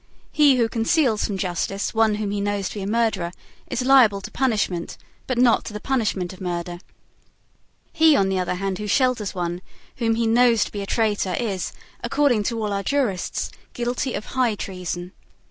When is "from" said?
1.25-1.37